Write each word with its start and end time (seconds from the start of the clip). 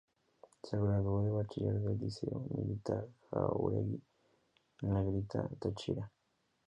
Se 0.63 0.79
graduó 0.79 1.21
de 1.23 1.29
bachiller 1.29 1.75
en 1.75 1.89
el 1.89 1.99
Liceo 1.99 2.43
Militar 2.57 3.07
Jáuregui, 3.31 4.01
en 4.81 4.93
La 4.95 5.03
Grita, 5.03 5.47
Táchira. 5.59 6.11